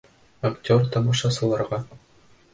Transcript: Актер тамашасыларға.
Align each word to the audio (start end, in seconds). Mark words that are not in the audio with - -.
Актер 0.49 0.87
тамашасыларға. 0.95 1.83